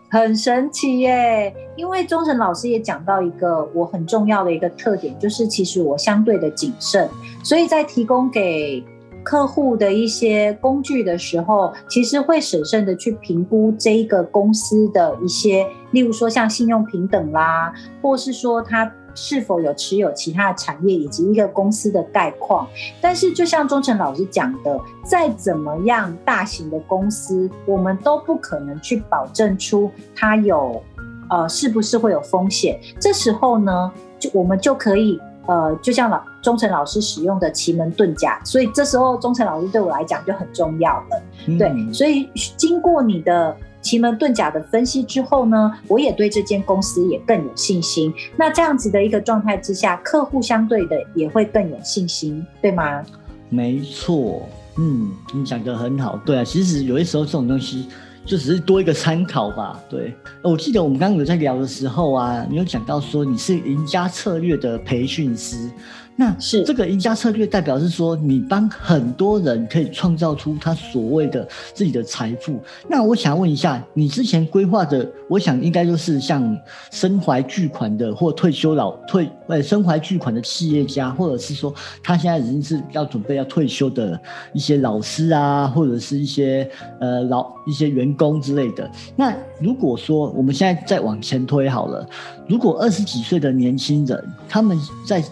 [0.10, 1.54] 很神奇耶！
[1.76, 7.08] 因为忠诚老师也讲到一个我很重要的一个特点，就是其实我相对的谨慎，
[7.44, 8.84] 所以在提供给。
[9.24, 22.68] 客户的一些工具的时候，其实会审慎的去评估这一个公司的一些，例如说像信用平等啦，或是说它是否有持有其他的产业，以及一个公司的概况。
[23.02, 30.82] 但是，就像钟诚老师讲的，再怎么样大型的公司，我们都不可能去保证出它有，
[31.30, 32.80] 呃，是不是会有风险。
[33.00, 35.20] 这时候呢，就我们就可以。
[35.50, 41.24] 呃，就像老忠诚老师使用的奇门遁甲，所以这时候忠诚老师对我来讲就很重要了。
[41.58, 48.14] 对，所以经过你的奇门遁甲的分析之后呢，我也对这间公司也更有信心。
[48.38, 53.04] 那这样子的一个状态之下，客户相对的也会更有信心，对吗？
[53.50, 56.16] 没错，嗯，你讲的很好。
[56.24, 57.90] 对啊，其实有些时候这种东西。
[58.30, 59.82] 就只是多一个参考吧。
[59.90, 60.14] 对，
[60.44, 65.58] 我记得我们刚刚有在聊的时候啊，你有讲到说你是赢家策略的培训师。
[66.20, 72.60] 那是这个赢家策略，代表是说你帮很多人可以创造出他所谓的自己的财富。
[72.90, 76.58] 那我想问一下，你之前规划的，我想应该就是像
[76.92, 84.20] 身怀巨款的或退休老退呃身怀巨款的企业家，或者是说他现在已经是要准备要退休的
[84.52, 88.92] 一些老师啊，或者是一些呃老一些员工之类的。
[89.16, 92.06] 那如果说我们现在再往前推好了，
[92.46, 94.78] 如果二十几岁的年轻人他们
[95.08, 95.24] 在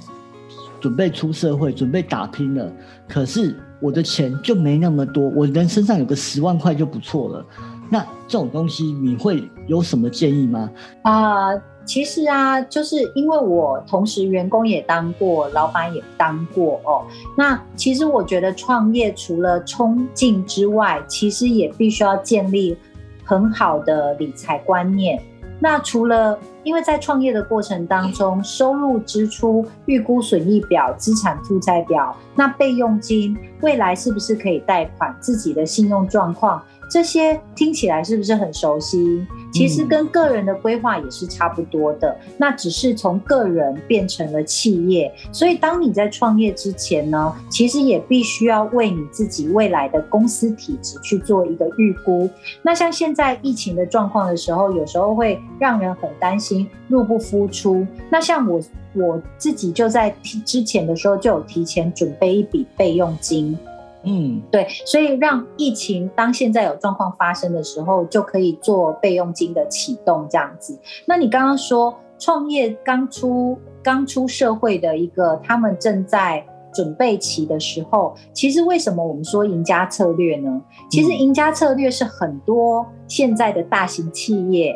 [0.80, 2.72] 准备出社会，准备打拼了，
[3.08, 7.46] 可是我的钱就没那么多，我人身上有个十万块就不错了。
[7.90, 10.70] 那这种东西你会有什么建议吗？
[11.04, 11.50] 啊，
[11.86, 17.06] 其实啊，就是因为我同时员工也当过，老板也当过哦。
[17.38, 22.78] 那其实我觉得创业除了冲劲之外，其实也必须要建立
[23.24, 25.22] 很好的理财观念。
[25.60, 35.16] 那除了，因为在创业的过程当中，收入、支出、预估损益表、资产负债表，那备用金，未来是不是可以贷款？
[35.22, 36.62] 自己的信用状况。
[36.90, 39.26] 这些听起来是不是很熟悉？
[39.52, 45.14] 其实跟个人的规划也是差不多的，那只是从个人变成了企业。
[45.34, 52.30] 所以当你在创业之前呢，其实也必须要为你自己未来的公司体制去做一个预估。
[52.62, 56.57] 那像现在疫情的状况的时候，有时候会让人很担心
[56.88, 57.86] 入不敷出。
[58.10, 58.62] 那像我
[58.94, 60.10] 我自己就在
[60.46, 63.58] 之前的时候就有提前准备一笔备用金。
[64.04, 70.80] 嗯，对，所以让疫情当现在有状况发生的时候，就可以做备用金的启动这样子。
[71.06, 80.62] 那你刚刚说创业刚出刚出社会的一个，他们正在准备期的时候，其实为什么我们说赢家策略呢？
[80.90, 84.74] 其实赢家策略是很多现在的大型企业。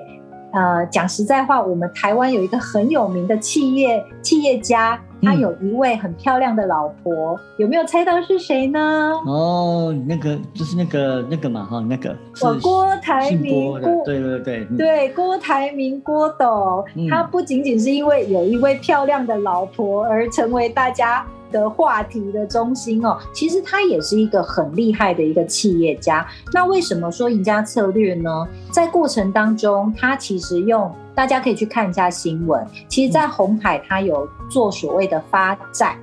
[0.53, 9.11] 呃，讲实在话，我们台湾有一个很有名的企业企业家，他有一位很漂亮的老婆，有没有猜到是谁呢？
[9.25, 21.25] 哦，那个就是那个那个嘛，哈，那个我郭台铭，郭对对对对，郭台铭郭董，他不仅仅是因为有一位漂亮的老婆而成为大家。
[21.51, 26.25] 的话题的中心哦，其实他也是一个很厉害的一个企业家。
[26.53, 28.47] 那为什么说赢家策略呢？
[28.71, 32.65] 在过程当中，他其实用大家可以去看一下新闻。
[32.87, 35.97] 其实，在红海，他有做所谓的发债，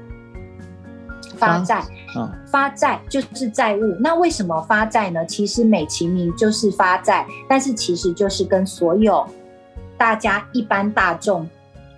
[1.36, 1.82] 发债，
[2.16, 3.80] 嗯，发债就是债务。
[4.00, 5.24] 那为什么发债呢？
[5.26, 9.26] 其实美其名就是发债，但是其实就是跟所有
[9.96, 11.48] 大家一般大众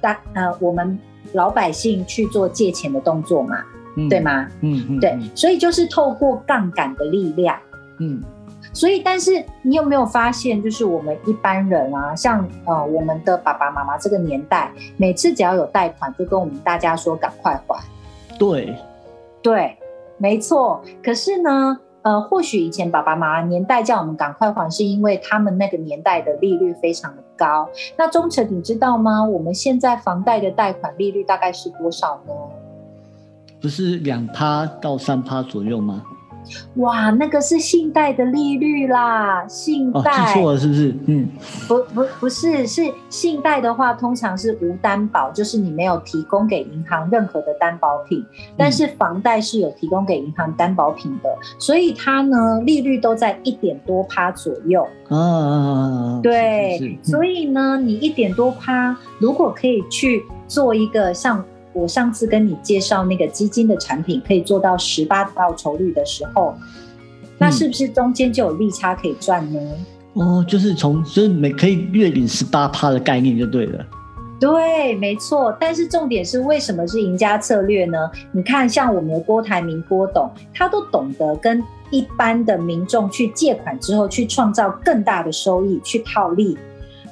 [0.01, 0.99] 大呃我们。
[1.33, 3.59] 老百姓去做借钱的动作嘛，
[4.09, 4.49] 对吗？
[4.61, 7.59] 嗯嗯，对，所以就是透过杠杆的力量，
[7.99, 8.23] 嗯，
[8.73, 17.83] 所以但是你有没有发现，就是我们一般人啊，像呃我们的爸爸妈妈这个年代，每次只要有贷款，就跟我们大家说赶快还。
[18.39, 18.75] 对，
[19.43, 19.77] 对，
[20.19, 20.83] 没错。
[21.03, 21.79] 可是呢？
[22.03, 27.69] 呃，或许以前爸爸妈妈年代叫我们赶快还，是因为他们那个年代的利率非常的高。
[27.97, 29.23] 那忠诚，你知道吗？
[29.23, 32.33] 我们现在房贷的贷款利率大概是多少呢？
[33.61, 36.03] 不是两趴到三趴左右吗？
[36.77, 40.95] 哇，那个是信贷的利率啦，信哦，贷、记错了是不是？
[41.07, 41.29] 嗯，
[41.69, 48.25] 不不不是，是信贷的话，通常是无担保，就是你没有提供给银行任何的担保品。
[48.57, 54.87] 但是房贷是有提供给银行担保品的，所以它呢利率都在一点多趴左右。
[55.09, 66.55] 啊，对，是是是所以呢，你一点多趴，如果可以去做一个像我上次跟你介绍那个基金的产品，可以做到十八报酬率的时候，
[67.39, 69.61] 那是不是中间就有利差可以赚呢？
[70.15, 73.87] 哦，就是从就是每可以月领十八趴的概念就对了。
[74.41, 75.55] 对，没错。
[75.61, 78.11] 但是重点是，为什么是赢家策略呢？
[78.33, 86.57] 你看，像我们的郭台铭郭董，他都懂得跟一般的民众去借款之后，去创造更大的收益，去套利。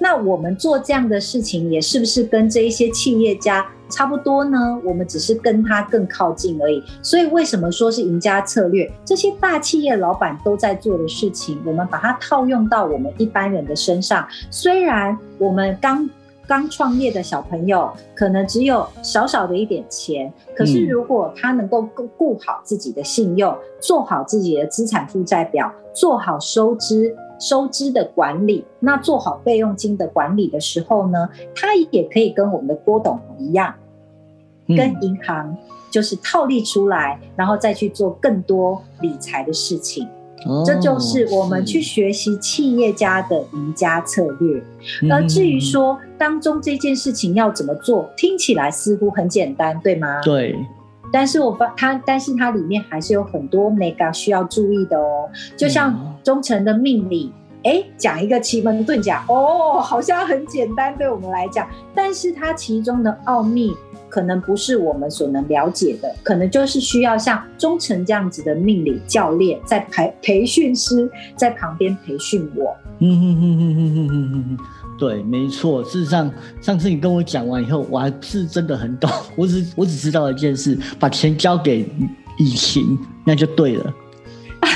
[0.00, 4.78] 那我们做这样的事情，也是不是跟这一些企业家差不多呢？
[4.84, 6.82] 我们只是跟他更靠近而已。
[7.02, 8.90] 所以为什么说是赢家策略？
[9.04, 14.26] 这些大企业老板都在做的事情，我们把它套用到我们一般人的身上。
[14.50, 16.08] 虽然我们刚
[16.46, 33.74] 刚创业的小朋友可能只有少少的一点钱，可是如果他能够顾顾好自己的信用，做好自己的资产负债表，做好收支收支的管理，那做好备用金的管理的时候呢，他也可以跟我们的郭董一样，
[34.66, 35.56] 嗯跟银行
[35.90, 40.06] 就是套利出来，然后再去做更多理财的事情。
[40.46, 44.62] 哦这就是我们去学习企业家的赢家策略。
[45.10, 50.20] 而至于说当中这件事情要怎么做，听起来似乎很简单，对吗？
[50.20, 50.22] 嗯。
[50.22, 50.56] 对，
[51.12, 55.28] 但是我发它，但是它里面还是有很多 mega 需要注意的哦。
[55.56, 57.32] 就嗯像忠诚的命理，
[57.64, 63.76] 哎，讲一个奇门遁甲，哦，好像很简单，对我们来讲，但是它其中的奥秘。
[64.10, 72.74] 可能不是我们所能了解的，可能就是需要像忠诚这样子的命理教练，在培培训师在旁边培训我。
[73.00, 74.58] 嗯嗯嗯嗯嗯嗯嗯嗯嗯，
[74.98, 75.82] 对，没错。
[75.84, 76.30] 事实上，
[76.60, 81.88] 上次你跟我讲完以后，我还是真的很懂， 我只我只知道一件事，把钱交给
[82.38, 83.94] 以晴，那就对了。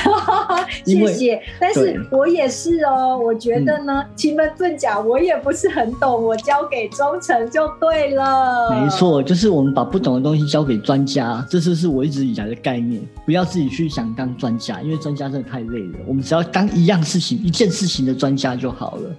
[0.84, 3.16] 谢谢，但是我也是哦。
[3.16, 8.70] 我觉得呢，奇门遁甲我也不是很懂，我交给忠诚就对了。
[8.70, 13.02] 没，错，就是我们把不懂的东西交给专家，这就是我一直以来的概念。
[13.24, 15.98] 不要自己去想当专家，因为专家真的太累了。
[16.06, 19.10] 我们只要当一样事情、一件事情的专家就好了。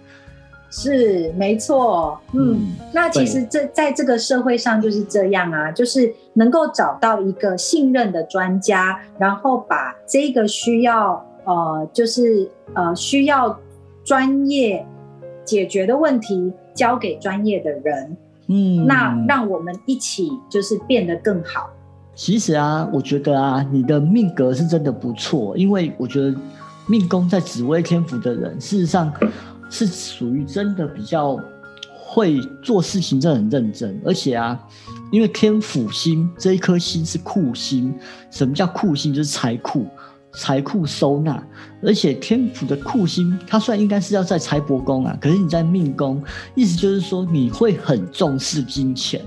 [0.75, 2.19] 是没错。
[2.33, 13.55] 嗯，嗯，那其实这在这个社会上就是这样啊，就是能够找到一个信任的专家，然后把这个需要呃，就是呃需要
[14.03, 14.83] 专业
[15.45, 18.17] 解决的问题交给专业的人，
[18.47, 21.69] 嗯，那让我们一起就是变得更好。
[22.15, 26.35] 其实啊，我觉得啊，你的命格是真的不错，因为我觉得
[26.87, 29.13] 命宫在紫微天府的人，事实上
[29.73, 31.35] 是属于真的比较
[31.97, 34.59] 会做事情，真的很认真，而且啊，
[35.11, 37.91] 因为天府星这一颗星是库星，
[38.29, 39.11] 什么叫库星？
[39.11, 39.87] 就是财库。
[40.35, 41.47] 财库收纳，
[41.83, 46.23] 而且天府的库星，它虽然应该是要在财帛宫啊，可是你在命宫，
[46.55, 49.21] 意思就是说你会很重视金钱，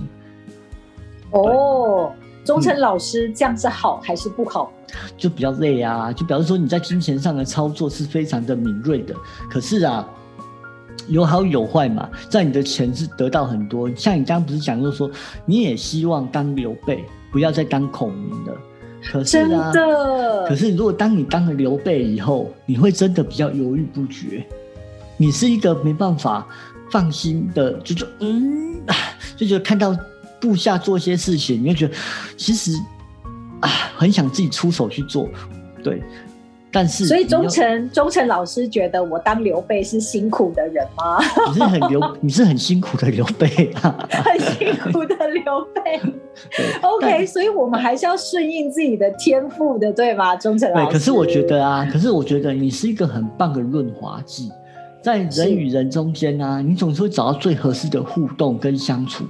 [1.30, 2.12] 哦，
[2.44, 4.72] 忠诚老师，这样是好还是不好？
[5.16, 9.14] 就比较累啊，就表示说你在金钱上的操作是非常的敏锐的。
[9.48, 10.04] 可是啊，
[11.08, 13.88] 有好有坏嘛，在你的钱是得到很多。
[13.94, 15.10] 像你刚刚不是讲过说，
[15.44, 18.52] 你也希望当刘备，不要再当孔明了。
[19.08, 24.44] 可是真啊，的可，是如果当你当了刘备以后，你会真的比较犹豫不决。
[25.16, 26.46] 你是一个没办法
[26.90, 28.94] 放心的，就就嗯，啊
[29.36, 29.96] 就觉得看到
[30.40, 31.94] 部下做些事情，你会觉得
[32.36, 32.72] 其实
[33.60, 35.28] 啊，很想自己出手去做，
[35.84, 36.02] 对。
[36.76, 41.18] 但是所以忠诚忠诚老师觉得我当刘备是辛苦的人吗？
[41.48, 43.96] 你是很刘，你是很辛苦的刘备啊。
[44.12, 45.98] 很辛苦的刘备。
[46.82, 50.36] OK，所以我们还是要顺应自己的天赋的，对吗？
[50.36, 50.92] 忠诚老对，师。
[50.92, 54.52] 可是我觉得啊，可是我觉得你是一个很棒的润滑剂，
[55.02, 59.24] 在人与人中间啊，你总是会找到最合适的互动跟相处。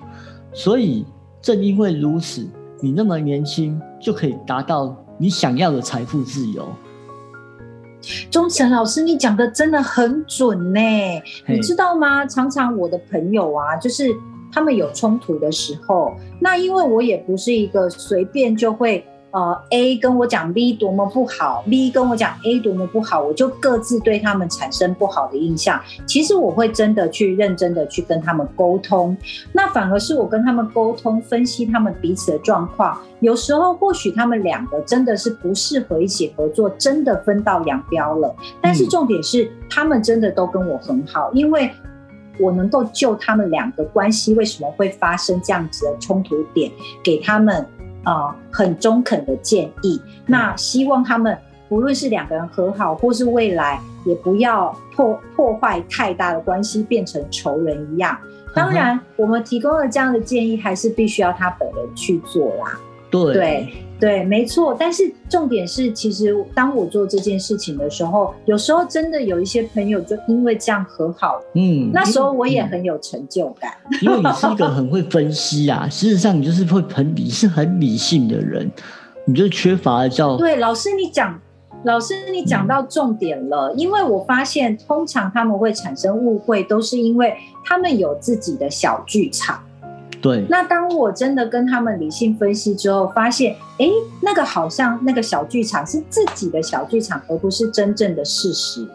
[0.53, 1.07] 所以
[1.41, 2.45] 正因为如此，
[2.81, 6.69] 你那么年轻就可以达到你想要的财富自由。
[8.31, 10.81] 忠诚老师，你讲的真的很准呢。
[11.45, 12.25] 嘿你知道吗？
[12.27, 14.15] 常常我的朋友啊，就是
[14.53, 19.05] 他们有冲突的时候，那因为我也不是一个随便就会
[19.37, 25.79] 呃，A 跟我讲 B 多么不好，B 跟我讲 A 多么不好，我就各自对他们产生不好的印象。
[26.07, 29.15] 其实我会真的去认真的去跟他们沟通，
[29.53, 32.99] 那反而是我跟他们沟通，分析他们彼此的状况。
[33.21, 38.35] 有时候或许他们两个真的是不适合一起合作，真的分道扬镳了。
[38.63, 41.71] 但是重点是，他们真的都跟我很好，因为
[42.41, 46.73] 我能够就他们两个关系为什么会发生这样子的冲突点，
[47.05, 47.67] 给他们。
[48.07, 50.01] 啊，很中肯的建议。
[50.25, 51.37] 那希望他们
[51.69, 58.17] 不论是两个人和好，或是未来也不要破破坏太大的关系，变成仇人一样。
[58.55, 62.79] 当然，我们提供了这样的建议，还是必须要他本人去做啦。
[63.11, 63.35] 对。
[63.35, 63.73] 对，
[64.27, 64.77] 没错。
[64.79, 71.41] 但是重点是，其实当我做这件事情的时候，有时候真的有一些朋友就因为这样和好。
[71.55, 73.73] 嗯，那时候我也很有成就感。
[74.03, 78.71] 因为你是一个很会分析啊，事实上你就是会很理，是很理性的人，
[79.25, 81.41] 你就缺乏叫对老师你讲，
[81.85, 83.73] 老师你讲到重点了。
[83.77, 87.35] 因为我发现，通常他们会产生误会，都是因为
[87.65, 89.59] 他们有自己的小剧场。
[90.27, 93.87] 对，那当我真的跟他们理性分析之后，发现，哎，
[94.21, 98.87] 那个好像那个小剧场是自己的小剧场，而不是真正的事实，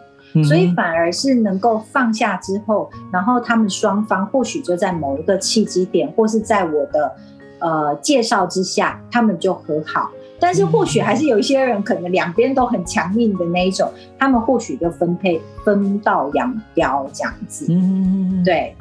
[0.44, 7.12] 所以反而是能够放下之后，然后他们双方或许就在某一个契机点，或是在我的
[7.60, 10.10] 呃介绍之下，他们就和好。
[10.38, 17.66] 但是或许还是有一些人可能两边都很强硬的那一种，他们或许就分配分道扬镳这样子。
[17.68, 18.74] 嗯，对。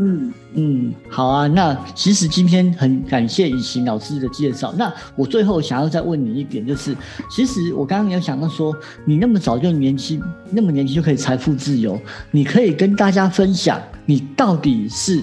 [0.00, 1.46] 嗯嗯，好啊。
[1.48, 4.72] 那其实今天很感谢雨晴老师的介绍。
[4.78, 6.96] 那我最后想要再问你一点，就是
[7.30, 8.74] 其实我刚刚有想到说，
[9.04, 15.20] 你那么早就年轻，那么年轻就可以财富自由，你可以跟大家分享，你到底是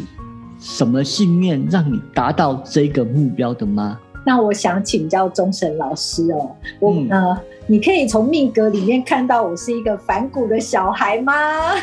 [0.59, 3.97] 什么信念让你达到这个目标的吗？
[4.25, 6.49] 那我想请教钟神老师哦，
[6.79, 11.33] 我呃，你可以从命格里面看到我是一个反骨的小孩吗？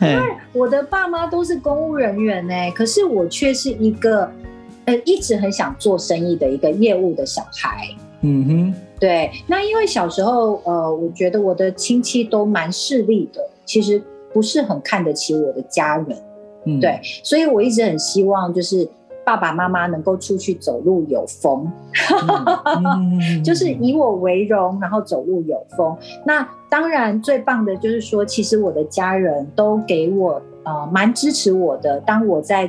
[0.00, 0.22] 因为
[0.52, 4.30] 我的爸妈都是公务人员呢，可是我却是一个
[4.84, 7.88] 呃一直很想做生意的一个业务的小孩。
[8.20, 9.32] 嗯哼，对。
[9.48, 14.00] 那因为小时候呃，我觉得我的亲戚都蛮势利的，其实
[14.32, 16.16] 不是很看得起我的家人。
[16.66, 18.88] 嗯，对，所以我一直很希望就是。
[19.24, 21.70] 爸爸妈妈能够出去走路有风，
[23.44, 25.96] 就是以我为荣，然后走路有风。
[26.24, 32.00] 那当然最棒的就是说，其实我的家人都给我呃蛮支持我的。
[32.00, 32.68] 当我在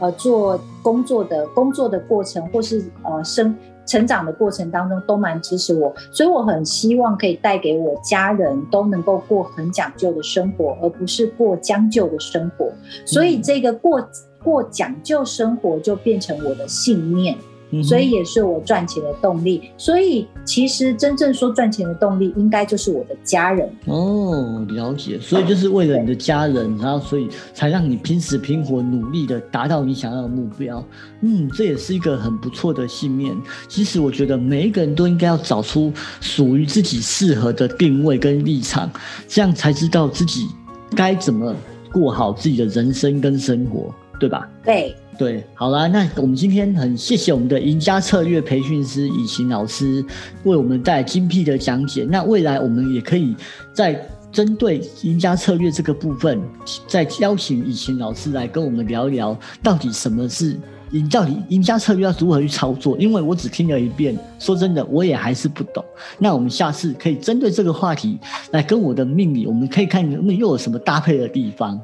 [0.00, 3.56] 呃做工作的工作的过程，或是呃生
[3.86, 5.94] 成长的过程当中，都蛮支持我。
[6.10, 12.70] 所以我很希望可以带给我家人都能够过很讲究的生活，而不是过将就的生活。
[13.04, 14.06] 所以这个过。
[14.44, 17.36] 过讲究生活就变成我的信念，
[17.82, 19.70] 所以也是我赚钱的动力。
[19.76, 23.68] 所以其实真正说赚钱的动力，应该就是我的家人。
[23.86, 25.18] 哦，了解。
[25.20, 30.84] 所以就是为了你的家人，然后所以才让你拼死拼活努力的达到你想要的目标。
[31.22, 33.36] 嗯，这也是一个很不错的信念。
[33.68, 38.90] 其实我觉得每一个人都应该要找出属于自己适合的定位跟立场，
[39.26, 40.46] 这样才知道自己
[40.94, 41.54] 该怎么
[41.92, 43.92] 过好自己的人生跟生活。
[44.18, 44.48] 对吧？
[44.64, 50.04] 对对，好啦，那我们今天很谢谢我们的赢家策略培训师以晴老师
[50.44, 52.06] 为我们带来精辟的讲解。
[52.10, 53.34] 那未来我们也可以
[53.72, 56.40] 在针对赢家策略这个部分，
[56.86, 60.54] 再邀请以晴老师来跟我们聊一聊，到底什么是
[60.90, 62.98] 赢，到底赢家策略要如何去操作？
[62.98, 65.82] 因为我只听了一遍，说真的，我也还是不懂。
[66.18, 68.18] 那我们下次可以针对这个话题
[68.50, 71.80] 来跟我的命理，我们可以看能不能又有什么搭配的地方。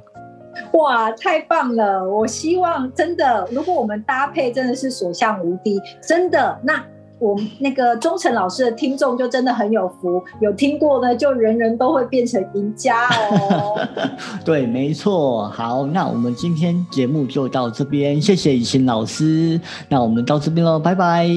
[0.75, 2.05] 哇，太棒了！
[2.05, 6.83] 我希望真的，如果我们搭配真的是所向无敌，真的，那
[7.19, 13.81] 我们那个忠诚老师的听众就真的很有福，有听过呢，就人人都会变成赢家哦。
[14.45, 15.49] 对，没错。
[15.51, 19.61] 好，那我们今天节目就到这边，谢谢以晴老师。
[19.89, 21.29] 那我们到这边喽，拜拜。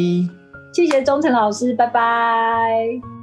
[0.74, 3.15] 谢谢忠诚老师，拜拜。